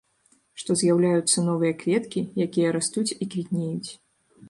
[0.61, 3.89] Што з'яўляюцца новыя кветкі, якія растуць і квітнеюць.